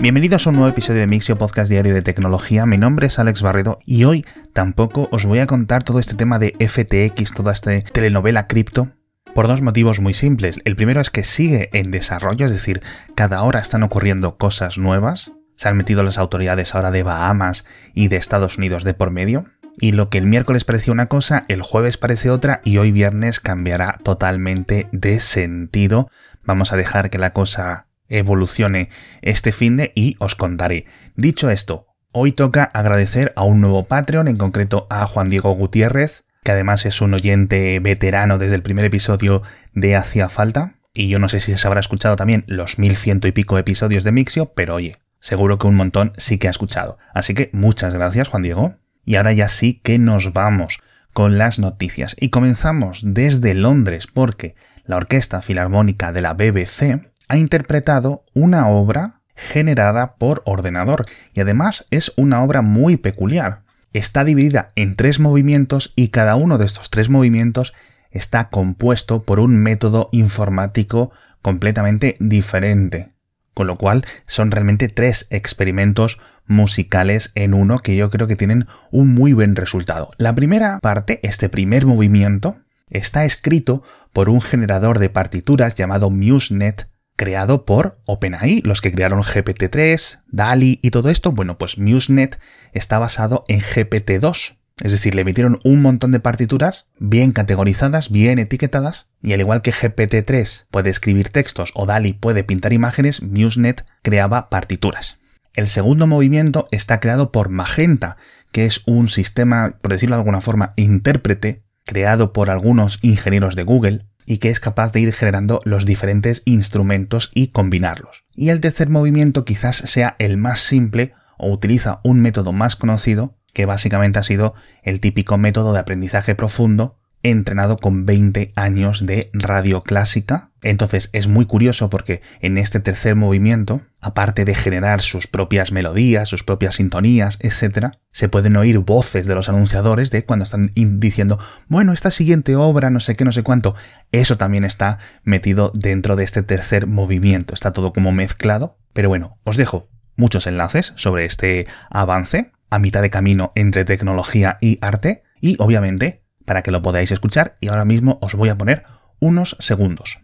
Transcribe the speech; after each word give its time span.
Bienvenidos 0.00 0.46
a 0.46 0.50
un 0.50 0.56
nuevo 0.56 0.70
episodio 0.70 1.00
de 1.00 1.08
Mixio 1.08 1.38
Podcast 1.38 1.68
Diario 1.68 1.92
de 1.92 2.02
Tecnología. 2.02 2.66
Mi 2.66 2.78
nombre 2.78 3.08
es 3.08 3.18
Alex 3.18 3.42
Barredo 3.42 3.80
y 3.84 4.04
hoy 4.04 4.24
tampoco 4.52 5.08
os 5.10 5.26
voy 5.26 5.40
a 5.40 5.48
contar 5.48 5.82
todo 5.82 5.98
este 5.98 6.14
tema 6.14 6.38
de 6.38 6.54
FTX, 6.60 7.32
toda 7.32 7.52
esta 7.52 7.80
telenovela 7.80 8.46
cripto, 8.46 8.92
por 9.34 9.48
dos 9.48 9.60
motivos 9.60 9.98
muy 9.98 10.14
simples. 10.14 10.60
El 10.64 10.76
primero 10.76 11.00
es 11.00 11.10
que 11.10 11.24
sigue 11.24 11.68
en 11.72 11.90
desarrollo, 11.90 12.46
es 12.46 12.52
decir, 12.52 12.80
cada 13.16 13.42
hora 13.42 13.58
están 13.58 13.82
ocurriendo 13.82 14.36
cosas 14.36 14.78
nuevas. 14.78 15.32
Se 15.56 15.68
han 15.68 15.76
metido 15.76 16.04
las 16.04 16.16
autoridades 16.16 16.76
ahora 16.76 16.92
de 16.92 17.02
Bahamas 17.02 17.64
y 17.92 18.06
de 18.06 18.18
Estados 18.18 18.56
Unidos 18.56 18.84
de 18.84 18.94
por 18.94 19.10
medio. 19.10 19.46
Y 19.80 19.90
lo 19.90 20.10
que 20.10 20.18
el 20.18 20.26
miércoles 20.26 20.64
parecía 20.64 20.92
una 20.92 21.06
cosa, 21.06 21.44
el 21.48 21.62
jueves 21.62 21.96
parece 21.96 22.30
otra 22.30 22.60
y 22.62 22.78
hoy 22.78 22.92
viernes 22.92 23.40
cambiará 23.40 23.98
totalmente 24.04 24.88
de 24.92 25.18
sentido. 25.18 26.08
Vamos 26.44 26.72
a 26.72 26.76
dejar 26.76 27.10
que 27.10 27.18
la 27.18 27.32
cosa 27.32 27.87
evolucione 28.08 28.90
este 29.22 29.52
fin 29.52 29.76
de 29.76 29.92
y 29.94 30.16
os 30.18 30.34
contaré. 30.34 30.86
Dicho 31.16 31.50
esto, 31.50 31.86
hoy 32.12 32.32
toca 32.32 32.64
agradecer 32.64 33.32
a 33.36 33.44
un 33.44 33.60
nuevo 33.60 33.86
Patreon, 33.86 34.28
en 34.28 34.36
concreto 34.36 34.86
a 34.90 35.06
Juan 35.06 35.28
Diego 35.28 35.52
Gutiérrez, 35.52 36.24
que 36.42 36.52
además 36.52 36.86
es 36.86 37.00
un 37.00 37.14
oyente 37.14 37.78
veterano 37.80 38.38
desde 38.38 38.54
el 38.54 38.62
primer 38.62 38.84
episodio 38.84 39.42
de 39.74 39.96
Hacía 39.96 40.28
Falta. 40.28 40.74
Y 40.94 41.08
yo 41.08 41.18
no 41.18 41.28
sé 41.28 41.40
si 41.40 41.56
se 41.56 41.66
habrá 41.66 41.80
escuchado 41.80 42.16
también 42.16 42.44
los 42.46 42.78
mil 42.78 42.96
ciento 42.96 43.28
y 43.28 43.32
pico 43.32 43.58
episodios 43.58 44.04
de 44.04 44.12
Mixio, 44.12 44.52
pero 44.54 44.74
oye, 44.74 44.96
seguro 45.20 45.58
que 45.58 45.66
un 45.66 45.76
montón 45.76 46.12
sí 46.16 46.38
que 46.38 46.48
ha 46.48 46.50
escuchado. 46.50 46.98
Así 47.12 47.34
que 47.34 47.50
muchas 47.52 47.94
gracias, 47.94 48.28
Juan 48.28 48.42
Diego. 48.42 48.76
Y 49.04 49.16
ahora 49.16 49.32
ya 49.32 49.48
sí 49.48 49.80
que 49.82 49.98
nos 49.98 50.32
vamos 50.32 50.78
con 51.12 51.38
las 51.38 51.58
noticias. 51.58 52.16
Y 52.18 52.30
comenzamos 52.30 53.02
desde 53.04 53.54
Londres 53.54 54.06
porque 54.06 54.54
la 54.84 54.96
Orquesta 54.96 55.42
Filarmónica 55.42 56.12
de 56.12 56.22
la 56.22 56.32
BBC 56.32 57.10
ha 57.28 57.36
interpretado 57.36 58.24
una 58.34 58.68
obra 58.68 59.20
generada 59.34 60.16
por 60.16 60.42
ordenador 60.46 61.06
y 61.32 61.40
además 61.40 61.84
es 61.90 62.12
una 62.16 62.42
obra 62.42 62.62
muy 62.62 62.96
peculiar. 62.96 63.62
Está 63.92 64.24
dividida 64.24 64.68
en 64.74 64.96
tres 64.96 65.20
movimientos 65.20 65.92
y 65.94 66.08
cada 66.08 66.34
uno 66.36 66.58
de 66.58 66.66
estos 66.66 66.90
tres 66.90 67.08
movimientos 67.08 67.72
está 68.10 68.48
compuesto 68.48 69.22
por 69.22 69.38
un 69.38 69.56
método 69.56 70.08
informático 70.12 71.12
completamente 71.42 72.16
diferente. 72.18 73.12
Con 73.54 73.66
lo 73.66 73.76
cual 73.76 74.04
son 74.26 74.50
realmente 74.50 74.88
tres 74.88 75.26
experimentos 75.30 76.18
musicales 76.46 77.32
en 77.34 77.54
uno 77.54 77.78
que 77.78 77.96
yo 77.96 78.10
creo 78.10 78.26
que 78.26 78.36
tienen 78.36 78.66
un 78.90 79.14
muy 79.14 79.32
buen 79.32 79.56
resultado. 79.56 80.10
La 80.16 80.34
primera 80.34 80.78
parte, 80.80 81.20
este 81.22 81.48
primer 81.48 81.86
movimiento, 81.86 82.56
está 82.88 83.24
escrito 83.24 83.82
por 84.12 84.28
un 84.28 84.40
generador 84.40 84.98
de 84.98 85.10
partituras 85.10 85.74
llamado 85.74 86.10
MuseNet, 86.10 86.88
creado 87.18 87.66
por 87.66 87.98
OpenAI, 88.06 88.62
los 88.64 88.80
que 88.80 88.92
crearon 88.92 89.22
GPT-3, 89.22 90.20
DALI 90.28 90.78
y 90.80 90.90
todo 90.90 91.10
esto. 91.10 91.32
Bueno, 91.32 91.58
pues 91.58 91.76
MuseNet 91.76 92.38
está 92.72 93.00
basado 93.00 93.44
en 93.48 93.60
GPT-2. 93.60 94.54
Es 94.80 94.92
decir, 94.92 95.16
le 95.16 95.24
metieron 95.24 95.58
un 95.64 95.82
montón 95.82 96.12
de 96.12 96.20
partituras 96.20 96.86
bien 97.00 97.32
categorizadas, 97.32 98.10
bien 98.10 98.38
etiquetadas, 98.38 99.08
y 99.20 99.32
al 99.32 99.40
igual 99.40 99.62
que 99.62 99.72
GPT-3 99.72 100.66
puede 100.70 100.90
escribir 100.90 101.30
textos 101.30 101.72
o 101.74 101.86
DALI 101.86 102.12
puede 102.12 102.44
pintar 102.44 102.72
imágenes, 102.72 103.20
MuseNet 103.20 103.84
creaba 104.02 104.48
partituras. 104.48 105.18
El 105.54 105.66
segundo 105.66 106.06
movimiento 106.06 106.68
está 106.70 107.00
creado 107.00 107.32
por 107.32 107.48
Magenta, 107.48 108.16
que 108.52 108.64
es 108.64 108.82
un 108.86 109.08
sistema, 109.08 109.78
por 109.82 109.90
decirlo 109.90 110.14
de 110.14 110.20
alguna 110.20 110.40
forma, 110.40 110.72
intérprete, 110.76 111.64
creado 111.84 112.32
por 112.32 112.48
algunos 112.48 113.00
ingenieros 113.02 113.56
de 113.56 113.64
Google, 113.64 114.06
y 114.28 114.38
que 114.38 114.50
es 114.50 114.60
capaz 114.60 114.92
de 114.92 115.00
ir 115.00 115.14
generando 115.14 115.58
los 115.64 115.86
diferentes 115.86 116.42
instrumentos 116.44 117.30
y 117.34 117.48
combinarlos. 117.48 118.24
Y 118.36 118.50
el 118.50 118.60
tercer 118.60 118.90
movimiento 118.90 119.46
quizás 119.46 119.76
sea 119.76 120.16
el 120.18 120.36
más 120.36 120.60
simple 120.60 121.14
o 121.38 121.50
utiliza 121.50 122.00
un 122.04 122.20
método 122.20 122.52
más 122.52 122.76
conocido, 122.76 123.34
que 123.54 123.64
básicamente 123.64 124.18
ha 124.18 124.22
sido 124.22 124.54
el 124.82 125.00
típico 125.00 125.38
método 125.38 125.72
de 125.72 125.78
aprendizaje 125.78 126.34
profundo 126.34 126.97
entrenado 127.22 127.78
con 127.78 128.06
20 128.06 128.52
años 128.56 129.04
de 129.06 129.30
radio 129.32 129.82
clásica. 129.82 130.50
Entonces 130.62 131.10
es 131.12 131.28
muy 131.28 131.46
curioso 131.46 131.90
porque 131.90 132.20
en 132.40 132.58
este 132.58 132.80
tercer 132.80 133.14
movimiento, 133.14 133.82
aparte 134.00 134.44
de 134.44 134.54
generar 134.54 135.00
sus 135.02 135.26
propias 135.26 135.72
melodías, 135.72 136.28
sus 136.28 136.42
propias 136.42 136.76
sintonías, 136.76 137.38
etc., 137.40 137.90
se 138.10 138.28
pueden 138.28 138.56
oír 138.56 138.78
voces 138.80 139.26
de 139.26 139.34
los 139.34 139.48
anunciadores 139.48 140.10
de 140.10 140.24
cuando 140.24 140.44
están 140.44 140.72
diciendo, 140.74 141.38
bueno, 141.68 141.92
esta 141.92 142.10
siguiente 142.10 142.56
obra, 142.56 142.90
no 142.90 143.00
sé 143.00 143.14
qué, 143.14 143.24
no 143.24 143.32
sé 143.32 143.42
cuánto. 143.42 143.74
Eso 144.12 144.36
también 144.36 144.64
está 144.64 144.98
metido 145.22 145.72
dentro 145.74 146.16
de 146.16 146.24
este 146.24 146.42
tercer 146.42 146.86
movimiento. 146.86 147.54
Está 147.54 147.72
todo 147.72 147.92
como 147.92 148.12
mezclado. 148.12 148.78
Pero 148.92 149.08
bueno, 149.08 149.38
os 149.44 149.56
dejo 149.56 149.88
muchos 150.16 150.46
enlaces 150.46 150.92
sobre 150.96 151.24
este 151.24 151.66
avance 151.90 152.50
a 152.70 152.78
mitad 152.78 153.02
de 153.02 153.10
camino 153.10 153.52
entre 153.54 153.84
tecnología 153.84 154.58
y 154.60 154.78
arte. 154.80 155.22
Y 155.40 155.56
obviamente 155.60 156.24
para 156.48 156.62
que 156.62 156.70
lo 156.70 156.80
podáis 156.80 157.12
escuchar 157.12 157.58
y 157.60 157.68
ahora 157.68 157.84
mismo 157.84 158.18
os 158.22 158.34
voy 158.34 158.48
a 158.48 158.56
poner 158.56 158.84
unos 159.20 159.54
segundos. 159.60 160.18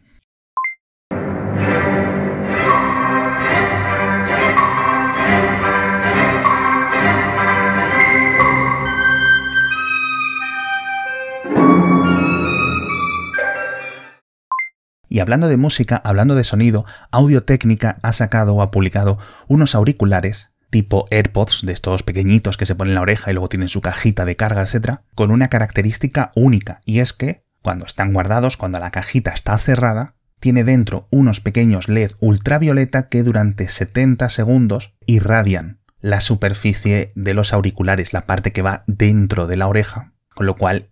Y 15.11 15.21
hablando 15.21 15.49
de 15.49 15.59
música, 15.59 16.01
hablando 16.03 16.35
de 16.35 16.45
sonido, 16.45 16.87
Audio 17.13 17.45
Técnica 17.45 17.99
ha 18.03 18.15
sacado 18.15 18.55
o 18.55 18.63
ha 18.63 18.71
publicado 18.71 19.19
unos 19.47 19.75
auriculares 19.75 20.54
tipo 20.75 21.05
AirPods, 21.13 21.65
de 21.65 21.73
estos 21.73 22.03
pequeñitos 22.03 22.57
que 22.57 22.67
se 22.67 22.75
ponen 22.75 22.91
en 22.91 22.95
la 22.97 23.03
oreja 23.03 23.31
y 23.31 23.35
luego 23.35 23.49
tienen 23.49 23.69
su 23.69 23.81
cajita 23.81 24.25
de 24.25 24.35
carga, 24.35 24.63
etc., 24.63 25.03
con 25.15 25.31
una 25.31 25.47
característica 25.47 26.33
única, 26.35 26.81
y 26.85 26.99
es 26.99 27.13
que, 27.13 27.45
cuando 27.63 27.87
están 27.87 28.13
guardados, 28.13 28.57
cuando 28.57 28.81
la 28.81 28.91
cajita 28.91 29.31
está 29.31 29.57
cerrada, 29.57 30.17
tiene 30.41 30.65
dentro 30.65 31.07
unos 31.13 31.41
pequeños 31.41 31.89
LED 31.89 32.11
ultravioleta 32.19 33.09
que 33.09 33.23
durante 33.23 33.69
70 33.69 34.29
segundos 34.31 34.95
irradian 35.07 35.79
la 36.01 36.21
superficie 36.21 37.13
de 37.15 37.35
los 37.35 37.53
auriculares, 37.53 38.13
la 38.13 38.27
parte 38.27 38.51
que 38.51 38.63
va 38.63 38.83
dentro 38.89 39.47
de 39.47 39.57
la 39.57 39.69
oreja, 39.69 40.13
con 40.35 40.47
lo 40.47 40.57
cual 40.57 40.91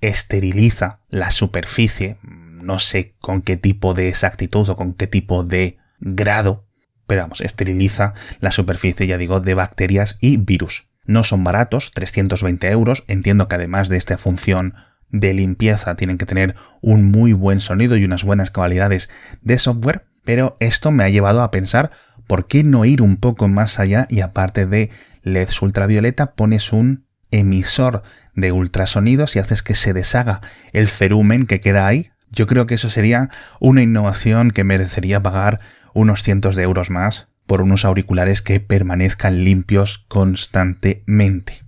esteriliza 0.00 1.00
la 1.08 1.32
superficie, 1.32 2.18
no 2.22 2.78
sé 2.78 3.16
con 3.18 3.42
qué 3.42 3.56
tipo 3.56 3.94
de 3.94 4.08
exactitud 4.08 4.68
o 4.68 4.76
con 4.76 4.94
qué 4.94 5.08
tipo 5.08 5.42
de 5.42 5.78
grado 5.98 6.68
pero 7.06 7.22
vamos, 7.22 7.40
esteriliza 7.40 8.14
la 8.40 8.52
superficie, 8.52 9.06
ya 9.06 9.18
digo, 9.18 9.40
de 9.40 9.54
bacterias 9.54 10.16
y 10.20 10.36
virus. 10.36 10.86
No 11.06 11.22
son 11.24 11.44
baratos, 11.44 11.90
320 11.92 12.70
euros. 12.70 13.04
Entiendo 13.08 13.48
que 13.48 13.56
además 13.56 13.88
de 13.88 13.96
esta 13.96 14.16
función 14.16 14.74
de 15.10 15.34
limpieza 15.34 15.94
tienen 15.94 16.18
que 16.18 16.26
tener 16.26 16.56
un 16.80 17.10
muy 17.10 17.32
buen 17.32 17.60
sonido 17.60 17.96
y 17.96 18.04
unas 18.04 18.24
buenas 18.24 18.50
cualidades 18.50 19.10
de 19.42 19.58
software, 19.58 20.06
pero 20.24 20.56
esto 20.60 20.90
me 20.90 21.04
ha 21.04 21.08
llevado 21.08 21.42
a 21.42 21.50
pensar 21.50 21.90
por 22.26 22.46
qué 22.46 22.64
no 22.64 22.84
ir 22.84 23.02
un 23.02 23.18
poco 23.18 23.48
más 23.48 23.78
allá 23.78 24.06
y 24.08 24.20
aparte 24.20 24.66
de 24.66 24.90
LEDs 25.22 25.62
ultravioleta 25.62 26.32
pones 26.32 26.72
un 26.72 27.04
emisor 27.30 28.02
de 28.34 28.52
ultrasonidos 28.52 29.36
y 29.36 29.38
haces 29.38 29.62
que 29.62 29.74
se 29.74 29.92
deshaga 29.92 30.40
el 30.72 30.88
cerumen 30.88 31.46
que 31.46 31.60
queda 31.60 31.86
ahí. 31.86 32.10
Yo 32.30 32.46
creo 32.46 32.66
que 32.66 32.74
eso 32.74 32.90
sería 32.90 33.30
una 33.60 33.82
innovación 33.82 34.50
que 34.50 34.64
merecería 34.64 35.22
pagar 35.22 35.60
unos 35.94 36.22
cientos 36.22 36.56
de 36.56 36.64
euros 36.64 36.90
más 36.90 37.28
por 37.46 37.62
unos 37.62 37.84
auriculares 37.84 38.42
que 38.42 38.60
permanezcan 38.60 39.44
limpios 39.44 40.04
constantemente. 40.08 41.62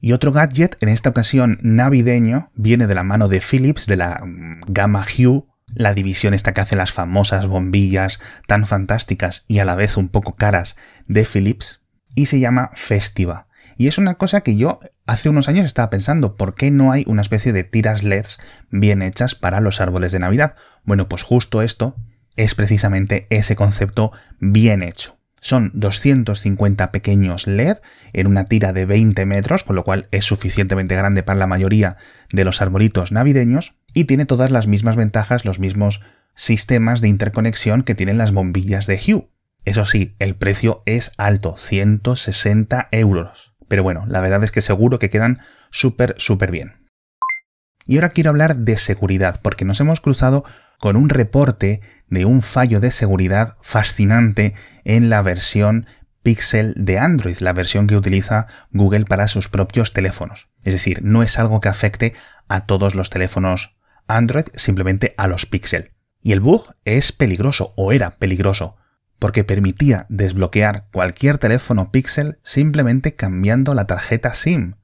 Y 0.00 0.12
otro 0.12 0.32
gadget, 0.32 0.76
en 0.80 0.88
esta 0.88 1.10
ocasión 1.10 1.58
navideño, 1.62 2.50
viene 2.54 2.86
de 2.86 2.94
la 2.94 3.02
mano 3.02 3.28
de 3.28 3.40
Philips, 3.40 3.86
de 3.86 3.96
la 3.96 4.22
mm, 4.24 4.60
gama 4.68 5.04
Hue, 5.04 5.44
la 5.74 5.94
división 5.94 6.34
esta 6.34 6.54
que 6.54 6.60
hace 6.60 6.76
las 6.76 6.92
famosas 6.92 7.46
bombillas 7.46 8.20
tan 8.46 8.66
fantásticas 8.66 9.44
y 9.48 9.58
a 9.58 9.64
la 9.64 9.74
vez 9.74 9.96
un 9.96 10.08
poco 10.08 10.36
caras 10.36 10.76
de 11.08 11.24
Philips, 11.24 11.82
y 12.14 12.26
se 12.26 12.38
llama 12.38 12.70
Festiva. 12.74 13.48
Y 13.76 13.88
es 13.88 13.98
una 13.98 14.14
cosa 14.14 14.42
que 14.42 14.56
yo 14.56 14.80
hace 15.06 15.28
unos 15.28 15.48
años 15.48 15.66
estaba 15.66 15.90
pensando, 15.90 16.36
¿por 16.36 16.54
qué 16.54 16.70
no 16.70 16.92
hay 16.92 17.04
una 17.06 17.22
especie 17.22 17.52
de 17.52 17.64
tiras 17.64 18.04
LEDs 18.04 18.38
bien 18.70 19.02
hechas 19.02 19.34
para 19.34 19.60
los 19.60 19.80
árboles 19.80 20.12
de 20.12 20.18
Navidad? 20.18 20.56
Bueno, 20.84 21.08
pues 21.08 21.22
justo 21.22 21.62
esto 21.62 21.96
es 22.36 22.54
precisamente 22.54 23.26
ese 23.30 23.56
concepto 23.56 24.12
bien 24.38 24.82
hecho. 24.82 25.16
Son 25.40 25.70
250 25.74 26.90
pequeños 26.90 27.46
LED 27.46 27.76
en 28.12 28.26
una 28.26 28.46
tira 28.46 28.72
de 28.72 28.86
20 28.86 29.26
metros, 29.26 29.62
con 29.62 29.76
lo 29.76 29.84
cual 29.84 30.08
es 30.10 30.24
suficientemente 30.24 30.96
grande 30.96 31.22
para 31.22 31.38
la 31.38 31.46
mayoría 31.46 31.98
de 32.32 32.44
los 32.44 32.60
arbolitos 32.62 33.12
navideños, 33.12 33.74
y 33.94 34.04
tiene 34.04 34.26
todas 34.26 34.50
las 34.50 34.66
mismas 34.66 34.96
ventajas, 34.96 35.44
los 35.44 35.60
mismos 35.60 36.00
sistemas 36.34 37.00
de 37.00 37.08
interconexión 37.08 37.82
que 37.82 37.94
tienen 37.94 38.18
las 38.18 38.32
bombillas 38.32 38.86
de 38.86 38.96
Hue. 38.96 39.28
Eso 39.64 39.84
sí, 39.84 40.14
el 40.18 40.36
precio 40.36 40.82
es 40.86 41.12
alto, 41.16 41.56
160 41.56 42.88
euros. 42.90 43.54
Pero 43.68 43.82
bueno, 43.82 44.04
la 44.06 44.20
verdad 44.20 44.44
es 44.44 44.52
que 44.52 44.60
seguro 44.60 44.98
que 44.98 45.10
quedan 45.10 45.40
súper, 45.70 46.14
súper 46.18 46.50
bien. 46.50 46.88
Y 47.86 47.96
ahora 47.96 48.10
quiero 48.10 48.30
hablar 48.30 48.56
de 48.56 48.78
seguridad, 48.78 49.40
porque 49.42 49.64
nos 49.64 49.80
hemos 49.80 50.00
cruzado 50.00 50.44
con 50.78 50.96
un 50.96 51.08
reporte 51.08 51.80
de 52.08 52.24
un 52.24 52.42
fallo 52.42 52.80
de 52.80 52.90
seguridad 52.90 53.56
fascinante 53.62 54.54
en 54.84 55.10
la 55.10 55.22
versión 55.22 55.86
Pixel 56.22 56.74
de 56.76 56.98
Android, 56.98 57.38
la 57.38 57.52
versión 57.52 57.86
que 57.86 57.96
utiliza 57.96 58.46
Google 58.72 59.04
para 59.04 59.28
sus 59.28 59.48
propios 59.48 59.92
teléfonos. 59.92 60.48
Es 60.64 60.74
decir, 60.74 61.02
no 61.02 61.22
es 61.22 61.38
algo 61.38 61.60
que 61.60 61.68
afecte 61.68 62.14
a 62.48 62.66
todos 62.66 62.94
los 62.94 63.10
teléfonos 63.10 63.76
Android, 64.08 64.46
simplemente 64.54 65.14
a 65.16 65.28
los 65.28 65.46
Pixel. 65.46 65.92
Y 66.22 66.32
el 66.32 66.40
bug 66.40 66.74
es 66.84 67.12
peligroso, 67.12 67.72
o 67.76 67.92
era 67.92 68.18
peligroso, 68.18 68.76
porque 69.18 69.44
permitía 69.44 70.06
desbloquear 70.08 70.88
cualquier 70.92 71.38
teléfono 71.38 71.90
Pixel 71.90 72.38
simplemente 72.42 73.14
cambiando 73.14 73.74
la 73.74 73.86
tarjeta 73.86 74.34
SIM. 74.34 74.74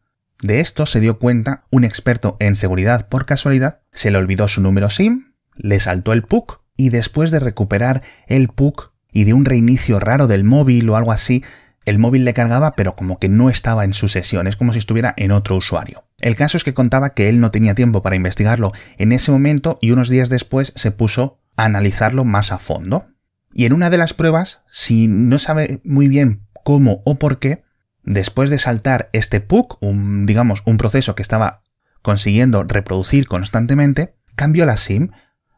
De 0.42 0.60
esto 0.60 0.86
se 0.86 1.00
dio 1.00 1.18
cuenta 1.18 1.62
un 1.70 1.84
experto 1.84 2.36
en 2.40 2.54
seguridad 2.54 3.08
por 3.08 3.26
casualidad, 3.26 3.80
se 3.92 4.10
le 4.10 4.18
olvidó 4.18 4.48
su 4.48 4.60
número 4.60 4.90
SIM, 4.90 5.31
le 5.56 5.80
saltó 5.80 6.12
el 6.12 6.22
PUC 6.22 6.60
y 6.76 6.88
después 6.88 7.30
de 7.30 7.40
recuperar 7.40 8.02
el 8.26 8.48
PUC 8.48 8.92
y 9.12 9.24
de 9.24 9.34
un 9.34 9.44
reinicio 9.44 10.00
raro 10.00 10.26
del 10.26 10.44
móvil 10.44 10.88
o 10.88 10.96
algo 10.96 11.12
así, 11.12 11.44
el 11.84 11.98
móvil 11.98 12.24
le 12.24 12.34
cargaba 12.34 12.74
pero 12.74 12.94
como 12.94 13.18
que 13.18 13.28
no 13.28 13.50
estaba 13.50 13.84
en 13.84 13.94
su 13.94 14.08
sesión, 14.08 14.46
es 14.46 14.56
como 14.56 14.72
si 14.72 14.78
estuviera 14.78 15.14
en 15.16 15.32
otro 15.32 15.56
usuario. 15.56 16.04
El 16.18 16.36
caso 16.36 16.56
es 16.56 16.64
que 16.64 16.74
contaba 16.74 17.10
que 17.10 17.28
él 17.28 17.40
no 17.40 17.50
tenía 17.50 17.74
tiempo 17.74 18.02
para 18.02 18.16
investigarlo 18.16 18.72
en 18.98 19.12
ese 19.12 19.32
momento 19.32 19.76
y 19.80 19.90
unos 19.90 20.08
días 20.08 20.28
después 20.28 20.72
se 20.76 20.90
puso 20.92 21.40
a 21.56 21.64
analizarlo 21.64 22.24
más 22.24 22.52
a 22.52 22.58
fondo. 22.58 23.06
Y 23.52 23.66
en 23.66 23.72
una 23.74 23.90
de 23.90 23.98
las 23.98 24.14
pruebas, 24.14 24.62
si 24.70 25.08
no 25.08 25.38
sabe 25.38 25.80
muy 25.84 26.08
bien 26.08 26.46
cómo 26.64 27.02
o 27.04 27.16
por 27.16 27.38
qué, 27.38 27.64
después 28.02 28.50
de 28.50 28.58
saltar 28.58 29.10
este 29.12 29.40
PUC, 29.40 29.82
un, 29.82 30.26
digamos, 30.26 30.62
un 30.64 30.78
proceso 30.78 31.14
que 31.14 31.22
estaba 31.22 31.62
consiguiendo 32.00 32.64
reproducir 32.64 33.26
constantemente, 33.26 34.14
cambió 34.34 34.64
la 34.64 34.76
SIM, 34.76 35.10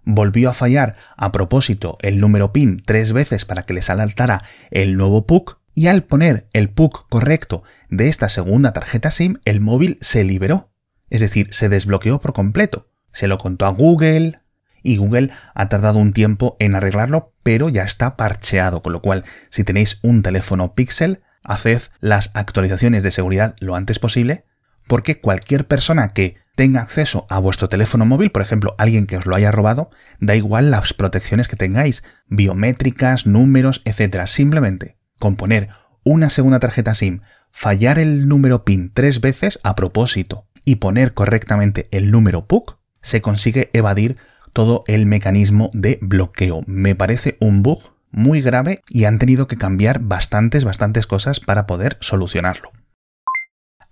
volvió 0.05 0.51
a 0.51 0.55
fallar 0.55 0.97
a 1.17 1.33
propósito 1.33 1.99
el 2.01 2.21
número 2.21 2.53
PIN 2.53 2.83
tres 2.85 3.13
veces 3.13 3.45
para 3.45 3.63
que 3.65 3.75
le 3.75 3.83
saltara 3.83 4.43
el 4.71 4.97
nuevo 4.97 5.27
PUC, 5.27 5.59
y 5.75 5.89
al 5.89 6.05
poner 6.05 6.49
el 6.53 6.71
PUC 6.71 7.09
correcto 7.09 7.65
de 7.91 8.09
esta 8.09 8.29
segunda 8.29 8.73
tarjeta 8.73 9.11
SIM, 9.11 9.39
el 9.45 9.61
móvil 9.61 9.99
se 10.01 10.23
liberó. 10.23 10.71
Es 11.11 11.21
decir, 11.21 11.49
se 11.53 11.69
desbloqueó 11.69 12.21
por 12.21 12.33
completo. 12.33 12.89
Se 13.13 13.27
lo 13.27 13.39
contó 13.39 13.67
a 13.67 13.71
Google, 13.71 14.41
y 14.83 14.99
Google 14.99 15.31
ha 15.55 15.69
tardado 15.69 15.99
un 15.99 16.13
tiempo 16.13 16.57
en 16.61 16.77
arreglarlo, 16.77 17.33
pero 17.43 17.69
ya 17.71 17.83
está 17.83 18.17
parcheado, 18.17 18.83
con 18.83 18.93
lo 18.93 19.03
cual 19.03 19.25
si 19.51 19.65
tenéis 19.65 19.99
un 20.03 20.23
teléfono 20.23 20.75
Pixel, 20.75 21.23
haced 21.43 21.83
las 22.01 22.31
actualizaciones 22.35 23.03
de 23.03 23.11
seguridad 23.11 23.57
lo 23.61 23.75
antes 23.75 23.99
posible, 23.99 24.45
porque 24.87 25.21
cualquier 25.21 25.67
persona 25.67 26.09
que 26.09 26.37
tenga 26.55 26.81
acceso 26.81 27.27
a 27.29 27.39
vuestro 27.39 27.69
teléfono 27.69 28.07
móvil, 28.07 28.31
por 28.31 28.43
ejemplo, 28.43 28.75
alguien 28.79 29.07
que 29.07 29.17
os 29.17 29.27
lo 29.27 29.35
haya 29.35 29.51
robado, 29.51 29.91
da 30.21 30.37
igual 30.37 30.71
las 30.71 30.95
protecciones 30.95 31.49
que 31.49 31.57
tengáis, 31.57 32.05
biométricas, 32.27 33.27
números, 33.27 33.83
etc. 33.85 34.27
Simplemente 34.27 34.97
con 35.19 35.37
poner 35.37 35.71
una 36.05 36.31
segunda 36.31 36.61
tarjeta 36.61 36.95
SIM, 36.95 37.21
fallar 37.51 37.99
el 37.99 38.29
número 38.29 38.65
PIN 38.65 38.91
tres 38.93 39.21
veces 39.21 39.59
a 39.63 39.75
propósito 39.75 40.47
y 40.65 40.77
poner 40.77 41.15
correctamente 41.15 41.89
el 41.93 42.11
número 42.11 42.47
PUC, 42.47 42.79
se 43.01 43.21
consigue 43.21 43.71
evadir 43.73 44.17
todo 44.53 44.85
el 44.87 45.07
mecanismo 45.07 45.71
de 45.73 45.99
bloqueo. 46.01 46.63
Me 46.67 46.95
parece 46.95 47.37
un 47.41 47.63
bug 47.63 47.95
muy 48.11 48.41
grave 48.41 48.81
y 48.89 49.05
han 49.05 49.19
tenido 49.19 49.47
que 49.47 49.57
cambiar 49.57 50.01
bastantes, 50.01 50.65
bastantes 50.65 51.07
cosas 51.07 51.41
para 51.41 51.67
poder 51.67 51.99
solucionarlo. 52.01 52.71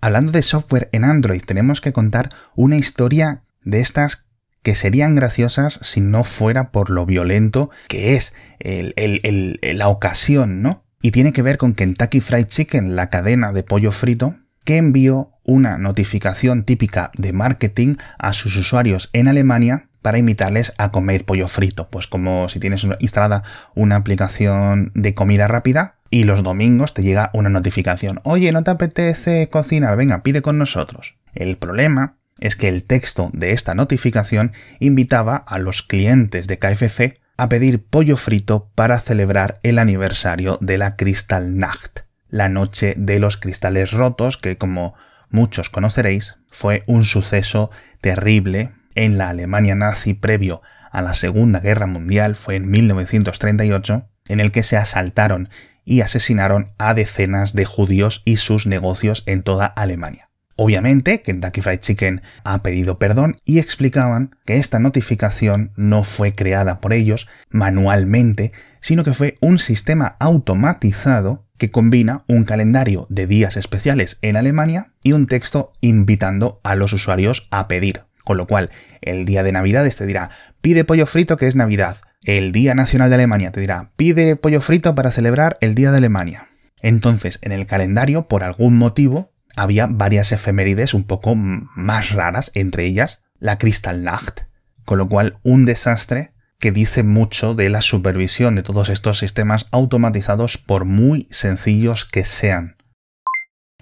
Hablando 0.03 0.33
de 0.33 0.41
software 0.41 0.89
en 0.91 1.05
Android, 1.05 1.41
tenemos 1.45 1.79
que 1.79 1.93
contar 1.93 2.27
una 2.55 2.75
historia 2.75 3.43
de 3.63 3.79
estas 3.79 4.25
que 4.61 4.75
serían 4.75 5.15
graciosas 5.15 5.79
si 5.81 6.01
no 6.01 6.25
fuera 6.25 6.71
por 6.71 6.89
lo 6.89 7.05
violento 7.05 7.69
que 7.87 8.17
es 8.17 8.33
la 8.59 9.87
ocasión, 9.87 10.61
¿no? 10.61 10.83
Y 11.01 11.11
tiene 11.11 11.31
que 11.31 11.41
ver 11.41 11.57
con 11.57 11.73
Kentucky 11.73 12.19
Fried 12.19 12.47
Chicken, 12.47 12.97
la 12.97 13.07
cadena 13.07 13.53
de 13.53 13.63
pollo 13.63 13.93
frito, 13.93 14.35
que 14.65 14.75
envió 14.75 15.31
una 15.45 15.77
notificación 15.77 16.65
típica 16.65 17.09
de 17.17 17.31
marketing 17.31 17.95
a 18.19 18.33
sus 18.33 18.57
usuarios 18.57 19.09
en 19.13 19.29
Alemania 19.29 19.87
para 20.01 20.17
invitarles 20.17 20.73
a 20.77 20.91
comer 20.91 21.23
pollo 21.23 21.47
frito. 21.47 21.87
Pues 21.89 22.07
como 22.07 22.49
si 22.49 22.59
tienes 22.59 22.85
instalada 22.99 23.43
una 23.73 23.95
aplicación 23.95 24.91
de 24.95 25.13
comida 25.13 25.47
rápida 25.47 25.95
y 26.13 26.25
los 26.25 26.43
domingos 26.43 26.93
te 26.93 27.01
llega 27.01 27.31
una 27.33 27.49
notificación. 27.49 28.21
Oye, 28.23 28.51
¿no 28.51 28.63
te 28.63 28.69
apetece 28.69 29.49
cocinar? 29.49 29.97
Venga, 29.97 30.21
pide 30.21 30.43
con 30.43 30.59
nosotros. 30.59 31.15
El 31.33 31.57
problema 31.57 32.17
es 32.39 32.55
que 32.55 32.67
el 32.67 32.83
texto 32.83 33.31
de 33.33 33.51
esta 33.51 33.73
notificación 33.73 34.51
invitaba 34.79 35.37
a 35.37 35.57
los 35.57 35.81
clientes 35.81 36.45
de 36.45 36.59
KFC 36.59 37.19
a 37.35 37.49
pedir 37.49 37.83
pollo 37.83 38.15
frito 38.15 38.69
para 38.75 38.99
celebrar 38.99 39.55
el 39.63 39.79
aniversario 39.79 40.59
de 40.61 40.77
la 40.77 40.97
Kristallnacht, 40.97 42.01
la 42.29 42.47
noche 42.47 42.93
de 42.95 43.17
los 43.17 43.37
cristales 43.37 43.91
rotos, 43.91 44.37
que 44.37 44.55
como 44.55 44.93
muchos 45.31 45.71
conoceréis, 45.71 46.37
fue 46.51 46.83
un 46.85 47.05
suceso 47.05 47.71
terrible 48.01 48.69
en 48.93 49.17
la 49.17 49.29
Alemania 49.29 49.73
nazi 49.73 50.13
previo 50.13 50.61
a 50.91 51.01
la 51.01 51.15
Segunda 51.15 51.59
Guerra 51.59 51.87
Mundial, 51.87 52.35
fue 52.35 52.55
en 52.55 52.69
1938, 52.69 54.05
en 54.27 54.39
el 54.39 54.51
que 54.51 54.61
se 54.61 54.77
asaltaron 54.77 55.49
y 55.85 56.01
asesinaron 56.01 56.71
a 56.77 56.93
decenas 56.93 57.53
de 57.53 57.65
judíos 57.65 58.21
y 58.25 58.37
sus 58.37 58.67
negocios 58.67 59.23
en 59.25 59.43
toda 59.43 59.65
Alemania. 59.65 60.29
Obviamente, 60.55 61.21
Kentucky 61.21 61.61
Fried 61.61 61.79
Chicken 61.79 62.21
ha 62.43 62.61
pedido 62.61 62.99
perdón 62.99 63.35
y 63.43 63.57
explicaban 63.57 64.35
que 64.45 64.57
esta 64.57 64.79
notificación 64.79 65.71
no 65.75 66.03
fue 66.03 66.35
creada 66.35 66.79
por 66.79 66.93
ellos 66.93 67.27
manualmente, 67.49 68.51
sino 68.79 69.03
que 69.03 69.13
fue 69.13 69.35
un 69.41 69.57
sistema 69.57 70.15
automatizado 70.19 71.47
que 71.57 71.71
combina 71.71 72.23
un 72.27 72.43
calendario 72.43 73.07
de 73.09 73.25
días 73.25 73.57
especiales 73.57 74.17
en 74.21 74.35
Alemania 74.35 74.91
y 75.01 75.13
un 75.13 75.25
texto 75.25 75.71
invitando 75.81 76.59
a 76.63 76.75
los 76.75 76.93
usuarios 76.93 77.47
a 77.49 77.67
pedir. 77.67 78.03
Con 78.23 78.37
lo 78.37 78.47
cual, 78.47 78.69
el 79.01 79.25
día 79.25 79.43
de 79.43 79.51
Navidad 79.51 79.89
te 79.89 80.05
dirá, 80.05 80.29
pide 80.61 80.85
pollo 80.85 81.05
frito 81.05 81.35
que 81.35 81.47
es 81.47 81.55
Navidad. 81.55 81.97
El 82.25 82.53
Día 82.53 82.73
Nacional 82.73 83.09
de 83.09 83.15
Alemania 83.15 83.51
te 83.51 83.59
dirá, 83.59 83.91
pide 83.97 84.37
pollo 84.37 84.61
frito 84.61 84.95
para 84.95 85.11
celebrar 85.11 85.57
el 85.59 85.75
Día 85.75 85.91
de 85.91 85.97
Alemania. 85.97 86.47
Entonces, 86.81 87.37
en 87.41 87.51
el 87.51 87.65
calendario, 87.65 88.29
por 88.29 88.45
algún 88.45 88.77
motivo, 88.77 89.33
había 89.57 89.87
varias 89.87 90.31
efemérides 90.31 90.93
un 90.93 91.03
poco 91.03 91.35
más 91.35 92.11
raras, 92.11 92.49
entre 92.53 92.85
ellas 92.85 93.21
la 93.39 93.57
Kristallnacht, 93.57 94.43
con 94.85 94.99
lo 94.99 95.09
cual 95.09 95.39
un 95.43 95.65
desastre 95.65 96.31
que 96.59 96.71
dice 96.71 97.03
mucho 97.03 97.55
de 97.55 97.69
la 97.69 97.81
supervisión 97.81 98.55
de 98.55 98.63
todos 98.63 98.87
estos 98.87 99.19
sistemas 99.19 99.65
automatizados 99.71 100.57
por 100.57 100.85
muy 100.85 101.27
sencillos 101.29 102.05
que 102.05 102.23
sean. 102.23 102.77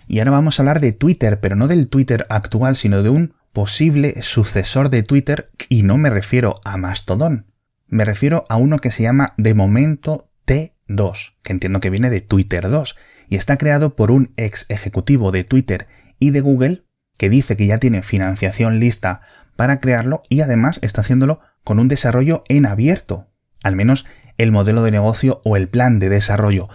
Y 0.08 0.18
ahora 0.18 0.32
vamos 0.32 0.60
a 0.60 0.64
hablar 0.64 0.80
de 0.80 0.94
Twitter, 0.94 1.40
pero 1.40 1.56
no 1.56 1.68
del 1.68 1.90
Twitter 1.90 2.26
actual, 2.28 2.76
sino 2.76 3.04
de 3.04 3.10
un 3.10 3.36
posible 3.54 4.20
sucesor 4.24 4.90
de 4.90 5.04
Twitter, 5.04 5.52
y 5.70 5.84
no 5.84 5.98
me 5.98 6.10
refiero 6.10 6.60
a 6.66 6.78
Mastodon, 6.78 7.51
me 7.92 8.06
refiero 8.06 8.46
a 8.50 8.56
uno 8.56 8.80
que 8.80 8.90
se 8.90 9.04
llama 9.04 9.34
de 9.38 9.54
momento 9.54 10.32
T2, 10.48 11.34
que 11.44 11.52
entiendo 11.52 11.82
que 11.82 11.90
viene 11.90 12.10
de 12.10 12.22
Twitter 12.22 12.70
2, 12.70 12.96
y 13.28 13.36
está 13.36 13.58
creado 13.58 13.96
por 13.96 14.12
un 14.12 14.34
ex 14.38 14.66
ejecutivo 14.70 15.32
de 15.32 15.44
Twitter 15.44 15.88
y 16.18 16.32
de 16.32 16.40
Google 16.40 16.86
que 17.18 17.30
dice 17.30 17.58
que 17.58 17.68
ya 17.68 17.78
tiene 17.78 18.02
financiación 18.02 18.80
lista 18.80 19.22
para 19.58 19.82
crearlo 19.82 20.22
y 20.30 20.40
además 20.42 20.80
está 20.82 21.02
haciéndolo 21.02 21.42
con 21.64 21.80
un 21.80 21.90
desarrollo 21.90 22.44
en 22.48 22.66
abierto, 22.66 23.28
al 23.62 23.76
menos 23.76 24.06
el 24.38 24.52
modelo 24.52 24.84
de 24.84 24.92
negocio 24.92 25.42
o 25.44 25.58
el 25.58 25.68
plan 25.68 26.00
de 26.00 26.10
desarrollo. 26.10 26.70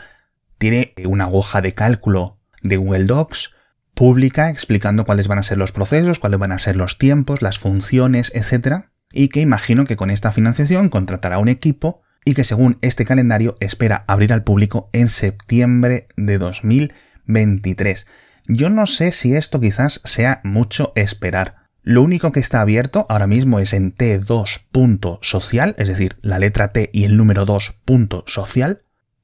Tiene 0.59 0.93
una 1.07 1.29
hoja 1.29 1.63
de 1.63 1.73
cálculo 1.73 2.39
de 2.63 2.77
Google 2.77 3.05
Docs, 3.05 3.55
pública 3.95 4.51
explicando 4.51 5.07
cuáles 5.07 5.29
van 5.29 5.39
a 5.39 5.43
ser 5.43 5.57
los 5.57 5.73
procesos, 5.73 6.19
cuáles 6.19 6.39
van 6.39 6.53
a 6.53 6.59
ser 6.59 6.77
los 6.77 6.99
tiempos, 6.99 7.41
las 7.41 7.59
funciones, 7.59 8.31
etc. 8.35 8.85
Y 9.13 9.29
que 9.29 9.41
imagino 9.41 9.85
que 9.85 9.97
con 9.97 10.11
esta 10.11 10.33
financiación 10.33 10.89
contratará 10.89 11.39
un 11.39 11.49
equipo 11.49 12.03
y 12.25 12.35
que 12.35 12.45
según 12.45 12.79
este 12.83 13.05
calendario 13.05 13.55
espera 13.61 14.05
abrir 14.09 14.33
al 14.33 14.43
público 14.43 14.91
en 14.93 15.09
septiembre 15.09 16.09
de 16.17 16.39
2023. 16.39 18.07
Yo 18.49 18.69
no 18.69 18.87
sé 18.87 19.13
si 19.13 19.35
esto 19.35 19.61
quizás 19.61 20.01
sea 20.05 20.41
mucho 20.45 20.93
esperar. 20.97 21.67
Lo 21.83 22.03
único 22.03 22.33
que 22.33 22.41
está 22.41 22.61
abierto 22.61 23.07
ahora 23.09 23.29
mismo 23.29 23.61
es 23.61 23.73
en 23.73 23.95
T2.social, 23.95 25.77
es 25.79 25.87
decir, 25.87 26.17
la 26.21 26.41
letra 26.41 26.69
T 26.69 26.91
y 26.93 27.05
el 27.05 27.17
número 27.17 27.47
2.social, 27.47 28.83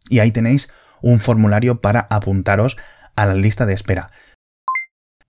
y 0.09 0.21
ahí 0.21 0.31
tenéis 0.31 0.71
un 1.01 1.19
formulario 1.19 1.81
para 1.81 2.07
apuntaros 2.09 2.77
a 3.17 3.27
la 3.27 3.35
lista 3.35 3.67
de 3.67 3.75
espera. 3.75 4.12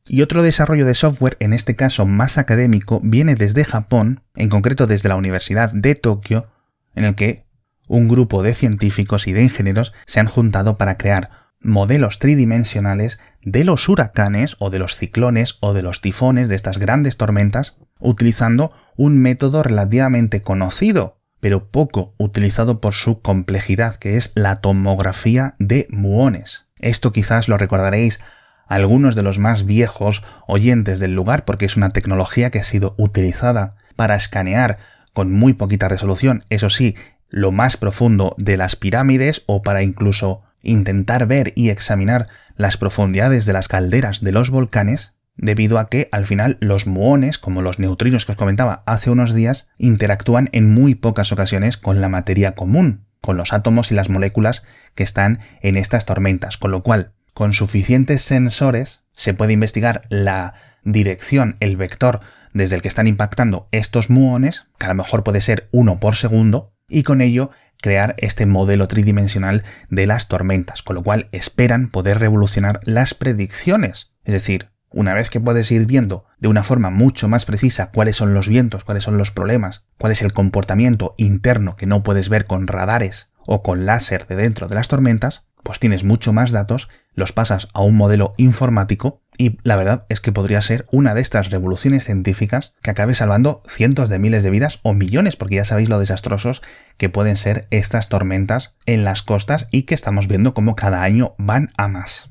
Y 0.05 0.21
otro 0.21 0.43
desarrollo 0.43 0.85
de 0.85 0.93
software, 0.93 1.37
en 1.39 1.53
este 1.53 1.75
caso 1.75 2.05
más 2.05 2.37
académico, 2.37 2.99
viene 3.03 3.35
desde 3.35 3.63
Japón, 3.63 4.21
en 4.35 4.49
concreto 4.49 4.85
desde 4.87 5.09
la 5.09 5.15
Universidad 5.15 5.71
de 5.71 5.95
Tokio, 5.95 6.47
en 6.93 7.05
el 7.05 7.15
que 7.15 7.45
un 7.87 8.07
grupo 8.07 8.43
de 8.43 8.53
científicos 8.53 9.27
y 9.27 9.33
de 9.33 9.43
ingenieros 9.43 9.93
se 10.05 10.19
han 10.19 10.27
juntado 10.27 10.77
para 10.77 10.97
crear 10.97 11.29
modelos 11.61 12.19
tridimensionales 12.19 13.19
de 13.41 13.63
los 13.63 13.87
huracanes 13.87 14.57
o 14.59 14.69
de 14.69 14.79
los 14.79 14.97
ciclones 14.97 15.55
o 15.61 15.73
de 15.73 15.83
los 15.83 16.01
tifones 16.01 16.49
de 16.49 16.55
estas 16.55 16.77
grandes 16.77 17.15
tormentas, 17.15 17.77
utilizando 17.99 18.71
un 18.97 19.17
método 19.17 19.63
relativamente 19.63 20.41
conocido 20.41 21.23
pero 21.43 21.67
poco 21.67 22.15
utilizado 22.17 22.79
por 22.79 22.93
su 22.93 23.19
complejidad, 23.19 23.95
que 23.95 24.15
es 24.15 24.31
la 24.33 24.61
tomografía 24.61 25.55
de 25.59 25.87
muones. 25.89 26.67
Esto 26.79 27.11
quizás 27.11 27.49
lo 27.49 27.57
recordaréis 27.57 28.21
algunos 28.67 29.15
de 29.15 29.23
los 29.23 29.39
más 29.39 29.65
viejos 29.65 30.23
oyentes 30.47 30.99
del 30.99 31.13
lugar 31.13 31.45
porque 31.45 31.65
es 31.65 31.77
una 31.77 31.89
tecnología 31.89 32.49
que 32.49 32.59
ha 32.59 32.63
sido 32.63 32.95
utilizada 32.97 33.75
para 33.95 34.15
escanear 34.15 34.79
con 35.13 35.31
muy 35.31 35.53
poquita 35.53 35.87
resolución, 35.89 36.43
eso 36.49 36.69
sí, 36.69 36.95
lo 37.29 37.51
más 37.51 37.77
profundo 37.77 38.35
de 38.37 38.57
las 38.57 38.75
pirámides 38.75 39.43
o 39.45 39.61
para 39.61 39.83
incluso 39.83 40.41
intentar 40.61 41.27
ver 41.27 41.53
y 41.55 41.69
examinar 41.69 42.27
las 42.55 42.77
profundidades 42.77 43.45
de 43.45 43.53
las 43.53 43.67
calderas 43.67 44.21
de 44.21 44.31
los 44.31 44.49
volcanes, 44.49 45.13
debido 45.35 45.79
a 45.79 45.89
que 45.89 46.09
al 46.11 46.25
final 46.25 46.57
los 46.59 46.85
muones, 46.85 47.39
como 47.39 47.61
los 47.61 47.79
neutrinos 47.79 48.25
que 48.25 48.33
os 48.33 48.37
comentaba 48.37 48.83
hace 48.85 49.09
unos 49.09 49.33
días, 49.33 49.67
interactúan 49.77 50.49
en 50.51 50.69
muy 50.69 50.95
pocas 50.95 51.31
ocasiones 51.31 51.77
con 51.77 52.01
la 52.01 52.09
materia 52.09 52.53
común, 52.53 53.05
con 53.19 53.37
los 53.37 53.53
átomos 53.53 53.91
y 53.91 53.95
las 53.95 54.09
moléculas 54.09 54.63
que 54.95 55.03
están 55.03 55.39
en 55.61 55.75
estas 55.75 56.05
tormentas, 56.05 56.57
con 56.57 56.71
lo 56.71 56.83
cual, 56.83 57.13
con 57.33 57.53
suficientes 57.53 58.21
sensores 58.21 59.01
se 59.11 59.33
puede 59.33 59.53
investigar 59.53 60.03
la 60.09 60.53
dirección, 60.83 61.57
el 61.59 61.77
vector 61.77 62.21
desde 62.53 62.75
el 62.75 62.81
que 62.81 62.87
están 62.87 63.07
impactando 63.07 63.67
estos 63.71 64.09
muones, 64.09 64.65
que 64.77 64.85
a 64.85 64.89
lo 64.89 64.95
mejor 64.95 65.23
puede 65.23 65.41
ser 65.41 65.69
uno 65.71 65.99
por 65.99 66.15
segundo, 66.15 66.73
y 66.87 67.03
con 67.03 67.21
ello 67.21 67.51
crear 67.81 68.15
este 68.17 68.45
modelo 68.45 68.87
tridimensional 68.87 69.63
de 69.89 70.07
las 70.07 70.27
tormentas, 70.27 70.83
con 70.83 70.95
lo 70.95 71.03
cual 71.03 71.27
esperan 71.31 71.89
poder 71.89 72.19
revolucionar 72.19 72.79
las 72.85 73.13
predicciones. 73.13 74.11
Es 74.23 74.33
decir, 74.33 74.69
una 74.89 75.13
vez 75.13 75.29
que 75.29 75.41
puedes 75.41 75.71
ir 75.71 75.85
viendo 75.85 76.25
de 76.39 76.47
una 76.47 76.63
forma 76.63 76.91
mucho 76.91 77.27
más 77.27 77.45
precisa 77.45 77.89
cuáles 77.91 78.15
son 78.15 78.33
los 78.33 78.47
vientos, 78.47 78.83
cuáles 78.83 79.03
son 79.03 79.17
los 79.17 79.31
problemas, 79.31 79.83
cuál 79.97 80.11
es 80.11 80.21
el 80.21 80.33
comportamiento 80.33 81.15
interno 81.17 81.75
que 81.75 81.87
no 81.87 82.03
puedes 82.03 82.29
ver 82.29 82.45
con 82.45 82.67
radares 82.67 83.31
o 83.47 83.63
con 83.63 83.85
láser 83.85 84.27
de 84.27 84.35
dentro 84.35 84.67
de 84.67 84.75
las 84.75 84.87
tormentas, 84.87 85.45
pues 85.63 85.79
tienes 85.79 86.03
mucho 86.03 86.33
más 86.33 86.51
datos, 86.51 86.89
los 87.15 87.31
pasas 87.31 87.67
a 87.73 87.81
un 87.81 87.95
modelo 87.95 88.33
informático 88.37 89.21
y 89.37 89.57
la 89.63 89.75
verdad 89.75 90.05
es 90.09 90.21
que 90.21 90.31
podría 90.31 90.61
ser 90.61 90.85
una 90.91 91.13
de 91.13 91.21
estas 91.21 91.49
revoluciones 91.49 92.05
científicas 92.05 92.75
que 92.81 92.91
acabe 92.91 93.13
salvando 93.13 93.63
cientos 93.67 94.09
de 94.09 94.19
miles 94.19 94.43
de 94.43 94.49
vidas 94.49 94.79
o 94.83 94.93
millones, 94.93 95.35
porque 95.35 95.55
ya 95.55 95.65
sabéis 95.65 95.89
lo 95.89 95.99
desastrosos 95.99 96.61
que 96.97 97.09
pueden 97.09 97.37
ser 97.37 97.67
estas 97.71 98.09
tormentas 98.09 98.75
en 98.85 99.03
las 99.03 99.23
costas 99.23 99.67
y 99.71 99.83
que 99.83 99.95
estamos 99.95 100.27
viendo 100.27 100.53
como 100.53 100.75
cada 100.75 101.03
año 101.03 101.35
van 101.37 101.71
a 101.77 101.87
más. 101.87 102.29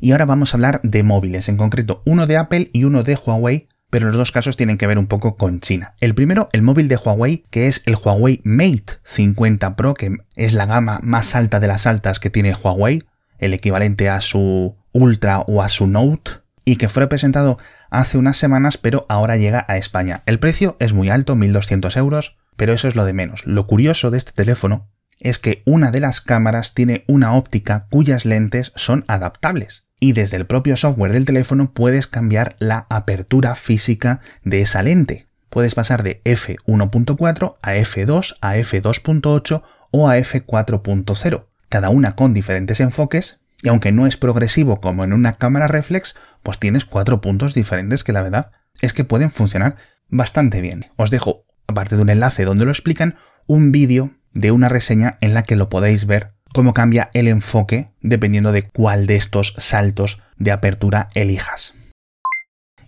Y 0.00 0.12
ahora 0.12 0.24
vamos 0.24 0.52
a 0.52 0.56
hablar 0.56 0.80
de 0.82 1.02
móviles, 1.02 1.48
en 1.48 1.56
concreto 1.56 2.02
uno 2.06 2.26
de 2.26 2.36
Apple 2.36 2.70
y 2.72 2.84
uno 2.84 3.02
de 3.02 3.16
Huawei, 3.16 3.68
pero 3.92 4.06
los 4.06 4.16
dos 4.16 4.32
casos 4.32 4.56
tienen 4.56 4.78
que 4.78 4.86
ver 4.86 4.98
un 4.98 5.06
poco 5.06 5.36
con 5.36 5.60
China. 5.60 5.92
El 6.00 6.14
primero, 6.14 6.48
el 6.54 6.62
móvil 6.62 6.88
de 6.88 6.96
Huawei, 6.96 7.44
que 7.50 7.66
es 7.66 7.82
el 7.84 7.96
Huawei 8.02 8.40
Mate 8.42 8.94
50 9.04 9.76
Pro, 9.76 9.92
que 9.92 10.16
es 10.34 10.54
la 10.54 10.64
gama 10.64 10.98
más 11.02 11.34
alta 11.34 11.60
de 11.60 11.66
las 11.66 11.86
altas 11.86 12.18
que 12.18 12.30
tiene 12.30 12.54
Huawei, 12.54 13.02
el 13.36 13.52
equivalente 13.52 14.08
a 14.08 14.22
su 14.22 14.78
Ultra 14.92 15.40
o 15.40 15.60
a 15.60 15.68
su 15.68 15.86
Note, 15.88 16.30
y 16.64 16.76
que 16.76 16.88
fue 16.88 17.06
presentado 17.06 17.58
hace 17.90 18.16
unas 18.16 18.38
semanas, 18.38 18.78
pero 18.78 19.04
ahora 19.10 19.36
llega 19.36 19.66
a 19.68 19.76
España. 19.76 20.22
El 20.24 20.38
precio 20.38 20.78
es 20.80 20.94
muy 20.94 21.10
alto, 21.10 21.34
1.200 21.36 21.94
euros, 21.98 22.38
pero 22.56 22.72
eso 22.72 22.88
es 22.88 22.96
lo 22.96 23.04
de 23.04 23.12
menos. 23.12 23.44
Lo 23.44 23.66
curioso 23.66 24.10
de 24.10 24.16
este 24.16 24.32
teléfono 24.32 24.88
es 25.20 25.38
que 25.38 25.62
una 25.66 25.90
de 25.90 26.00
las 26.00 26.22
cámaras 26.22 26.72
tiene 26.72 27.04
una 27.08 27.34
óptica 27.34 27.88
cuyas 27.90 28.24
lentes 28.24 28.72
son 28.74 29.04
adaptables 29.06 29.84
y 30.02 30.14
desde 30.14 30.36
el 30.36 30.46
propio 30.46 30.76
software 30.76 31.12
del 31.12 31.24
teléfono 31.24 31.70
puedes 31.70 32.08
cambiar 32.08 32.56
la 32.58 32.86
apertura 32.90 33.54
física 33.54 34.20
de 34.42 34.60
esa 34.60 34.82
lente. 34.82 35.28
Puedes 35.48 35.76
pasar 35.76 36.02
de 36.02 36.20
f1.4 36.24 37.54
a 37.62 37.74
f2 37.76 38.34
a 38.40 38.56
f2.8 38.56 39.62
o 39.92 40.08
a 40.08 40.18
f4.0, 40.18 41.44
cada 41.68 41.90
una 41.90 42.16
con 42.16 42.34
diferentes 42.34 42.80
enfoques, 42.80 43.38
y 43.62 43.68
aunque 43.68 43.92
no 43.92 44.08
es 44.08 44.16
progresivo 44.16 44.80
como 44.80 45.04
en 45.04 45.12
una 45.12 45.34
cámara 45.34 45.68
reflex, 45.68 46.16
pues 46.42 46.58
tienes 46.58 46.84
cuatro 46.84 47.20
puntos 47.20 47.54
diferentes 47.54 48.02
que 48.02 48.12
la 48.12 48.22
verdad 48.22 48.50
es 48.80 48.92
que 48.92 49.04
pueden 49.04 49.30
funcionar 49.30 49.76
bastante 50.08 50.60
bien. 50.60 50.86
Os 50.96 51.12
dejo, 51.12 51.44
aparte 51.68 51.94
de 51.94 52.02
un 52.02 52.10
enlace 52.10 52.44
donde 52.44 52.64
lo 52.64 52.72
explican, 52.72 53.18
un 53.46 53.70
vídeo 53.70 54.10
de 54.32 54.50
una 54.50 54.68
reseña 54.68 55.16
en 55.20 55.32
la 55.32 55.44
que 55.44 55.54
lo 55.54 55.68
podéis 55.68 56.06
ver 56.06 56.32
cómo 56.52 56.74
cambia 56.74 57.10
el 57.14 57.28
enfoque 57.28 57.90
dependiendo 58.00 58.52
de 58.52 58.68
cuál 58.68 59.06
de 59.06 59.16
estos 59.16 59.54
saltos 59.58 60.20
de 60.36 60.52
apertura 60.52 61.08
elijas. 61.14 61.74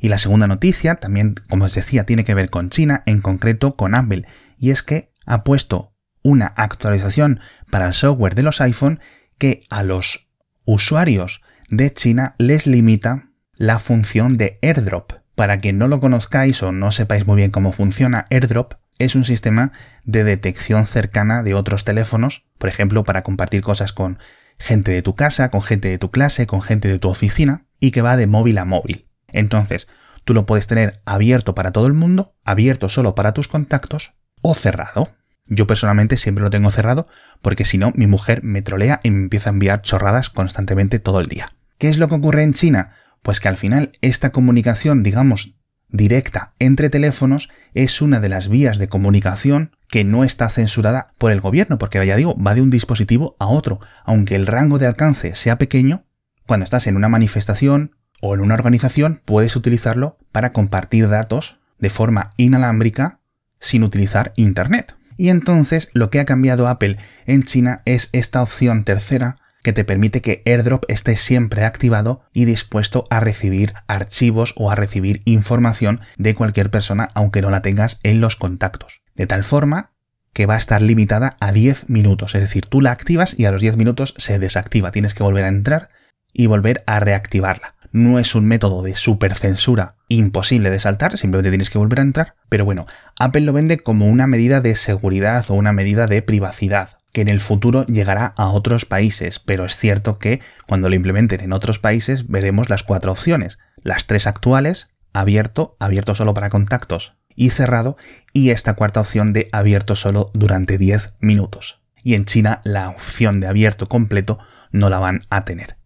Y 0.00 0.08
la 0.08 0.18
segunda 0.18 0.46
noticia, 0.46 0.96
también, 0.96 1.34
como 1.48 1.64
os 1.64 1.74
decía, 1.74 2.04
tiene 2.04 2.24
que 2.24 2.34
ver 2.34 2.50
con 2.50 2.68
China, 2.68 3.02
en 3.06 3.22
concreto 3.22 3.74
con 3.74 3.94
Apple, 3.94 4.26
y 4.58 4.70
es 4.70 4.82
que 4.82 5.10
ha 5.24 5.44
puesto 5.44 5.94
una 6.22 6.46
actualización 6.46 7.40
para 7.70 7.86
el 7.86 7.94
software 7.94 8.34
de 8.34 8.42
los 8.42 8.60
iPhone 8.60 9.00
que 9.38 9.62
a 9.70 9.82
los 9.82 10.26
usuarios 10.64 11.40
de 11.70 11.92
China 11.92 12.34
les 12.38 12.66
limita 12.66 13.30
la 13.56 13.78
función 13.78 14.36
de 14.36 14.58
airdrop. 14.62 15.12
Para 15.34 15.58
quien 15.58 15.78
no 15.78 15.88
lo 15.88 16.00
conozcáis 16.00 16.62
o 16.62 16.70
no 16.70 16.92
sepáis 16.92 17.26
muy 17.26 17.36
bien 17.36 17.50
cómo 17.50 17.72
funciona 17.72 18.24
airdrop, 18.30 18.74
es 18.98 19.14
un 19.14 19.24
sistema 19.24 19.72
de 20.04 20.22
detección 20.22 20.86
cercana 20.86 21.42
de 21.42 21.54
otros 21.54 21.84
teléfonos, 21.84 22.44
por 22.64 22.70
ejemplo, 22.70 23.04
para 23.04 23.24
compartir 23.24 23.60
cosas 23.60 23.92
con 23.92 24.18
gente 24.58 24.90
de 24.90 25.02
tu 25.02 25.14
casa, 25.14 25.50
con 25.50 25.60
gente 25.60 25.88
de 25.88 25.98
tu 25.98 26.10
clase, 26.10 26.46
con 26.46 26.62
gente 26.62 26.88
de 26.88 26.98
tu 26.98 27.10
oficina, 27.10 27.66
y 27.78 27.90
que 27.90 28.00
va 28.00 28.16
de 28.16 28.26
móvil 28.26 28.56
a 28.56 28.64
móvil. 28.64 29.06
Entonces, 29.28 29.86
tú 30.24 30.32
lo 30.32 30.46
puedes 30.46 30.66
tener 30.66 31.02
abierto 31.04 31.54
para 31.54 31.72
todo 31.72 31.86
el 31.86 31.92
mundo, 31.92 32.32
abierto 32.42 32.88
solo 32.88 33.14
para 33.14 33.34
tus 33.34 33.48
contactos, 33.48 34.14
o 34.40 34.54
cerrado. 34.54 35.10
Yo 35.44 35.66
personalmente 35.66 36.16
siempre 36.16 36.42
lo 36.42 36.48
tengo 36.48 36.70
cerrado 36.70 37.06
porque 37.42 37.66
si 37.66 37.76
no 37.76 37.92
mi 37.96 38.06
mujer 38.06 38.42
me 38.42 38.62
trolea 38.62 38.98
y 39.02 39.10
me 39.10 39.24
empieza 39.24 39.50
a 39.50 39.52
enviar 39.52 39.82
chorradas 39.82 40.30
constantemente 40.30 40.98
todo 40.98 41.20
el 41.20 41.26
día. 41.26 41.52
¿Qué 41.76 41.90
es 41.90 41.98
lo 41.98 42.08
que 42.08 42.14
ocurre 42.14 42.44
en 42.44 42.54
China? 42.54 42.92
Pues 43.20 43.40
que 43.40 43.48
al 43.48 43.58
final 43.58 43.92
esta 44.00 44.30
comunicación, 44.30 45.02
digamos, 45.02 45.52
directa 45.90 46.54
entre 46.58 46.88
teléfonos 46.88 47.50
es 47.74 48.00
una 48.00 48.20
de 48.20 48.30
las 48.30 48.48
vías 48.48 48.78
de 48.78 48.88
comunicación 48.88 49.76
que 49.94 50.02
no 50.02 50.24
está 50.24 50.48
censurada 50.48 51.14
por 51.18 51.30
el 51.30 51.40
gobierno, 51.40 51.78
porque 51.78 52.04
ya 52.04 52.16
digo, 52.16 52.36
va 52.36 52.56
de 52.56 52.62
un 52.62 52.68
dispositivo 52.68 53.36
a 53.38 53.46
otro. 53.46 53.78
Aunque 54.04 54.34
el 54.34 54.48
rango 54.48 54.80
de 54.80 54.88
alcance 54.88 55.36
sea 55.36 55.56
pequeño, 55.56 56.02
cuando 56.48 56.64
estás 56.64 56.88
en 56.88 56.96
una 56.96 57.08
manifestación 57.08 57.94
o 58.20 58.34
en 58.34 58.40
una 58.40 58.54
organización 58.54 59.22
puedes 59.24 59.54
utilizarlo 59.54 60.18
para 60.32 60.52
compartir 60.52 61.08
datos 61.08 61.60
de 61.78 61.90
forma 61.90 62.30
inalámbrica 62.38 63.20
sin 63.60 63.84
utilizar 63.84 64.32
Internet. 64.34 64.96
Y 65.16 65.28
entonces 65.28 65.90
lo 65.92 66.10
que 66.10 66.18
ha 66.18 66.24
cambiado 66.24 66.66
Apple 66.66 66.98
en 67.24 67.44
China 67.44 67.82
es 67.84 68.08
esta 68.10 68.42
opción 68.42 68.82
tercera 68.82 69.36
que 69.64 69.72
te 69.72 69.84
permite 69.84 70.20
que 70.20 70.42
AirDrop 70.44 70.84
esté 70.88 71.16
siempre 71.16 71.64
activado 71.64 72.22
y 72.32 72.44
dispuesto 72.44 73.06
a 73.10 73.18
recibir 73.18 73.72
archivos 73.88 74.52
o 74.56 74.70
a 74.70 74.74
recibir 74.74 75.22
información 75.24 76.02
de 76.18 76.34
cualquier 76.34 76.70
persona 76.70 77.08
aunque 77.14 77.40
no 77.40 77.50
la 77.50 77.62
tengas 77.62 77.98
en 78.02 78.20
los 78.20 78.36
contactos. 78.36 79.00
De 79.16 79.26
tal 79.26 79.42
forma 79.42 79.90
que 80.34 80.46
va 80.46 80.56
a 80.56 80.58
estar 80.58 80.82
limitada 80.82 81.36
a 81.40 81.50
10 81.50 81.88
minutos, 81.88 82.34
es 82.34 82.42
decir, 82.42 82.66
tú 82.66 82.82
la 82.82 82.90
activas 82.90 83.38
y 83.38 83.46
a 83.46 83.52
los 83.52 83.62
10 83.62 83.78
minutos 83.78 84.14
se 84.18 84.38
desactiva, 84.38 84.92
tienes 84.92 85.14
que 85.14 85.22
volver 85.22 85.46
a 85.46 85.48
entrar 85.48 85.88
y 86.32 86.46
volver 86.46 86.84
a 86.86 87.00
reactivarla. 87.00 87.74
No 87.90 88.18
es 88.18 88.34
un 88.34 88.44
método 88.44 88.82
de 88.82 88.94
supercensura 88.96 89.94
imposible 90.08 90.68
de 90.68 90.80
saltar, 90.80 91.16
simplemente 91.16 91.50
tienes 91.50 91.70
que 91.70 91.78
volver 91.78 92.00
a 92.00 92.02
entrar, 92.02 92.34
pero 92.50 92.64
bueno, 92.66 92.84
Apple 93.18 93.42
lo 93.42 93.52
vende 93.52 93.78
como 93.78 94.08
una 94.08 94.26
medida 94.26 94.60
de 94.60 94.76
seguridad 94.76 95.46
o 95.48 95.54
una 95.54 95.72
medida 95.72 96.06
de 96.06 96.20
privacidad 96.20 96.98
que 97.14 97.20
en 97.20 97.28
el 97.28 97.40
futuro 97.40 97.86
llegará 97.86 98.34
a 98.36 98.48
otros 98.48 98.86
países, 98.86 99.38
pero 99.38 99.64
es 99.64 99.78
cierto 99.78 100.18
que 100.18 100.40
cuando 100.66 100.88
lo 100.88 100.96
implementen 100.96 101.40
en 101.40 101.52
otros 101.52 101.78
países 101.78 102.26
veremos 102.26 102.68
las 102.68 102.82
cuatro 102.82 103.12
opciones. 103.12 103.56
Las 103.82 104.06
tres 104.06 104.26
actuales, 104.26 104.88
abierto, 105.12 105.76
abierto 105.78 106.16
solo 106.16 106.34
para 106.34 106.50
contactos 106.50 107.14
y 107.36 107.50
cerrado, 107.50 107.96
y 108.32 108.50
esta 108.50 108.74
cuarta 108.74 109.00
opción 109.00 109.32
de 109.32 109.48
abierto 109.52 109.94
solo 109.94 110.32
durante 110.34 110.76
10 110.76 111.14
minutos. 111.20 111.80
Y 112.02 112.14
en 112.14 112.24
China 112.24 112.60
la 112.64 112.88
opción 112.88 113.38
de 113.38 113.46
abierto 113.46 113.88
completo 113.88 114.40
no 114.72 114.90
la 114.90 114.98
van 114.98 115.22
a 115.30 115.44
tener. 115.44 115.76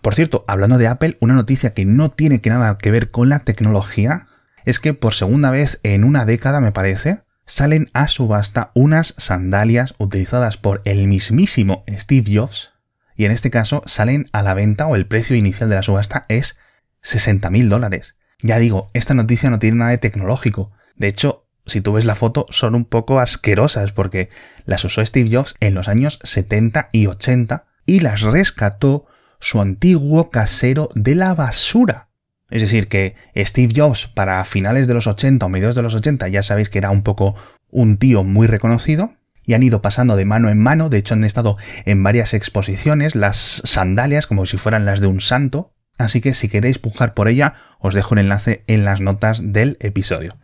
Por 0.00 0.14
cierto, 0.14 0.44
hablando 0.48 0.78
de 0.78 0.88
Apple, 0.88 1.18
una 1.20 1.34
noticia 1.34 1.74
que 1.74 1.84
no 1.84 2.10
tiene 2.10 2.40
que 2.40 2.48
nada 2.48 2.78
que 2.78 2.90
ver 2.90 3.10
con 3.10 3.28
la 3.28 3.40
tecnología 3.40 4.28
es 4.64 4.80
que 4.80 4.94
por 4.94 5.12
segunda 5.12 5.50
vez 5.50 5.78
en 5.82 6.04
una 6.04 6.24
década, 6.24 6.62
me 6.62 6.72
parece, 6.72 7.25
salen 7.46 7.86
a 7.92 8.08
subasta 8.08 8.70
unas 8.74 9.14
sandalias 9.16 9.94
utilizadas 9.98 10.56
por 10.56 10.82
el 10.84 11.06
mismísimo 11.08 11.84
Steve 11.88 12.30
Jobs 12.34 12.72
y 13.16 13.24
en 13.24 13.32
este 13.32 13.50
caso 13.50 13.82
salen 13.86 14.28
a 14.32 14.42
la 14.42 14.54
venta 14.54 14.86
o 14.86 14.96
el 14.96 15.06
precio 15.06 15.36
inicial 15.36 15.70
de 15.70 15.76
la 15.76 15.82
subasta 15.82 16.26
es 16.28 16.58
60 17.02 17.48
mil 17.50 17.68
dólares. 17.68 18.16
Ya 18.42 18.58
digo, 18.58 18.88
esta 18.92 19.14
noticia 19.14 19.48
no 19.48 19.58
tiene 19.58 19.78
nada 19.78 19.92
de 19.92 19.98
tecnológico. 19.98 20.72
De 20.96 21.08
hecho, 21.08 21.46
si 21.64 21.80
tú 21.80 21.94
ves 21.94 22.04
la 22.04 22.14
foto, 22.14 22.46
son 22.50 22.74
un 22.74 22.84
poco 22.84 23.18
asquerosas 23.18 23.92
porque 23.92 24.28
las 24.66 24.84
usó 24.84 25.04
Steve 25.04 25.30
Jobs 25.32 25.54
en 25.60 25.74
los 25.74 25.88
años 25.88 26.18
70 26.22 26.88
y 26.92 27.06
80 27.06 27.64
y 27.86 28.00
las 28.00 28.20
rescató 28.20 29.06
su 29.40 29.60
antiguo 29.60 30.30
casero 30.30 30.90
de 30.94 31.14
la 31.14 31.34
basura. 31.34 32.05
Es 32.50 32.62
decir, 32.62 32.88
que 32.88 33.16
Steve 33.36 33.72
Jobs 33.74 34.06
para 34.06 34.44
finales 34.44 34.86
de 34.86 34.94
los 34.94 35.06
80 35.06 35.44
o 35.44 35.48
mediados 35.48 35.74
de 35.74 35.82
los 35.82 35.94
80 35.94 36.28
ya 36.28 36.42
sabéis 36.42 36.70
que 36.70 36.78
era 36.78 36.90
un 36.90 37.02
poco 37.02 37.34
un 37.70 37.96
tío 37.96 38.22
muy 38.24 38.46
reconocido 38.46 39.14
y 39.44 39.54
han 39.54 39.62
ido 39.62 39.82
pasando 39.82 40.16
de 40.16 40.24
mano 40.24 40.48
en 40.48 40.58
mano, 40.58 40.88
de 40.88 40.98
hecho 40.98 41.14
han 41.14 41.24
estado 41.24 41.56
en 41.84 42.02
varias 42.02 42.34
exposiciones, 42.34 43.14
las 43.14 43.62
sandalias 43.64 44.26
como 44.26 44.46
si 44.46 44.56
fueran 44.56 44.84
las 44.84 45.00
de 45.00 45.06
un 45.06 45.20
santo, 45.20 45.72
así 45.98 46.20
que 46.20 46.34
si 46.34 46.48
queréis 46.48 46.78
pujar 46.78 47.14
por 47.14 47.28
ella 47.28 47.54
os 47.78 47.94
dejo 47.94 48.14
un 48.14 48.18
enlace 48.18 48.64
en 48.66 48.84
las 48.84 49.00
notas 49.00 49.40
del 49.52 49.76
episodio. 49.80 50.36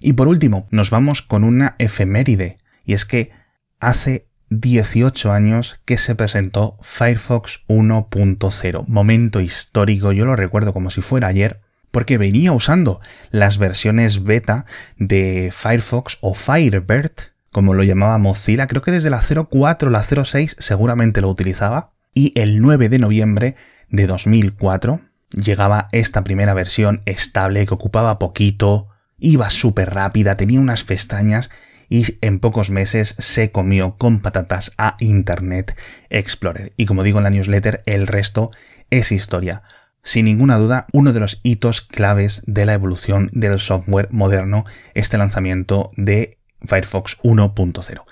Y 0.00 0.12
por 0.12 0.28
último, 0.28 0.68
nos 0.70 0.90
vamos 0.90 1.22
con 1.22 1.42
una 1.42 1.74
efeméride, 1.78 2.58
y 2.84 2.92
es 2.92 3.04
que 3.04 3.32
hace 3.80 4.27
18 4.50 5.32
años 5.32 5.80
que 5.84 5.98
se 5.98 6.14
presentó 6.14 6.78
Firefox 6.82 7.60
1.0, 7.68 8.86
momento 8.86 9.40
histórico, 9.40 10.12
yo 10.12 10.24
lo 10.24 10.36
recuerdo 10.36 10.72
como 10.72 10.90
si 10.90 11.02
fuera 11.02 11.28
ayer, 11.28 11.60
porque 11.90 12.18
venía 12.18 12.52
usando 12.52 13.00
las 13.30 13.58
versiones 13.58 14.24
beta 14.24 14.66
de 14.96 15.50
Firefox 15.52 16.18
o 16.20 16.34
Firebird, 16.34 17.12
como 17.50 17.74
lo 17.74 17.82
llamaba 17.82 18.18
Mozilla, 18.18 18.66
creo 18.66 18.82
que 18.82 18.90
desde 18.90 19.10
la 19.10 19.20
04, 19.20 19.90
la 19.90 20.02
06 20.02 20.56
seguramente 20.58 21.20
lo 21.20 21.28
utilizaba, 21.28 21.92
y 22.14 22.32
el 22.38 22.60
9 22.60 22.88
de 22.88 22.98
noviembre 22.98 23.56
de 23.90 24.06
2004 24.06 25.00
llegaba 25.30 25.88
esta 25.92 26.24
primera 26.24 26.54
versión 26.54 27.02
estable 27.04 27.66
que 27.66 27.74
ocupaba 27.74 28.18
poquito, 28.18 28.88
iba 29.18 29.50
súper 29.50 29.94
rápida, 29.94 30.36
tenía 30.36 30.60
unas 30.60 30.84
pestañas 30.84 31.50
y 31.88 32.18
en 32.20 32.38
pocos 32.38 32.70
meses 32.70 33.14
se 33.18 33.50
comió 33.50 33.96
con 33.96 34.20
patatas 34.20 34.72
a 34.76 34.96
Internet 35.00 35.76
Explorer. 36.10 36.72
Y 36.76 36.86
como 36.86 37.02
digo 37.02 37.18
en 37.18 37.24
la 37.24 37.30
newsletter, 37.30 37.82
el 37.86 38.06
resto 38.06 38.50
es 38.90 39.12
historia. 39.12 39.62
Sin 40.02 40.26
ninguna 40.26 40.58
duda, 40.58 40.86
uno 40.92 41.12
de 41.12 41.20
los 41.20 41.40
hitos 41.42 41.80
claves 41.80 42.42
de 42.46 42.66
la 42.66 42.74
evolución 42.74 43.30
del 43.32 43.58
software 43.58 44.08
moderno, 44.10 44.64
este 44.94 45.18
lanzamiento 45.18 45.90
de 45.96 46.38
Firefox 46.64 47.18
1.0. 47.22 48.04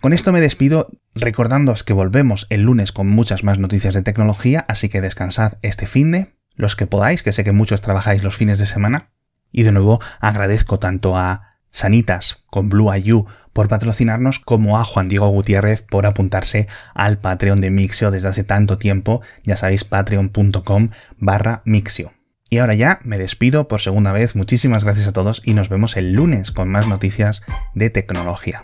Con 0.00 0.14
esto 0.14 0.32
me 0.32 0.40
despido 0.40 0.88
recordándoos 1.14 1.84
que 1.84 1.92
volvemos 1.92 2.46
el 2.48 2.62
lunes 2.62 2.92
con 2.92 3.08
muchas 3.08 3.44
más 3.44 3.58
noticias 3.58 3.94
de 3.94 4.02
tecnología, 4.02 4.64
así 4.68 4.88
que 4.88 5.02
descansad 5.02 5.58
este 5.60 5.86
fin 5.86 6.12
de, 6.12 6.34
los 6.54 6.76
que 6.76 6.86
podáis, 6.86 7.22
que 7.22 7.32
sé 7.32 7.44
que 7.44 7.52
muchos 7.52 7.82
trabajáis 7.82 8.24
los 8.24 8.36
fines 8.36 8.58
de 8.58 8.66
semana. 8.66 9.10
Y 9.52 9.64
de 9.64 9.72
nuevo 9.72 10.00
agradezco 10.20 10.78
tanto 10.78 11.16
a 11.18 11.49
Sanitas 11.70 12.42
con 12.50 12.68
Blue 12.68 12.94
IU 12.94 13.26
por 13.52 13.68
patrocinarnos 13.68 14.38
como 14.38 14.78
a 14.78 14.84
Juan 14.84 15.08
Diego 15.08 15.28
Gutiérrez 15.28 15.82
por 15.82 16.06
apuntarse 16.06 16.68
al 16.94 17.18
Patreon 17.18 17.60
de 17.60 17.70
Mixio 17.70 18.10
desde 18.10 18.28
hace 18.28 18.44
tanto 18.44 18.78
tiempo, 18.78 19.22
ya 19.44 19.56
sabéis 19.56 19.84
patreon.com 19.84 20.90
barra 21.18 21.62
Mixio. 21.64 22.12
Y 22.48 22.58
ahora 22.58 22.74
ya 22.74 22.98
me 23.04 23.18
despido 23.18 23.68
por 23.68 23.80
segunda 23.80 24.10
vez. 24.10 24.34
Muchísimas 24.34 24.82
gracias 24.82 25.06
a 25.06 25.12
todos 25.12 25.40
y 25.44 25.54
nos 25.54 25.68
vemos 25.68 25.96
el 25.96 26.12
lunes 26.12 26.50
con 26.50 26.68
más 26.68 26.88
noticias 26.88 27.42
de 27.74 27.90
tecnología. 27.90 28.62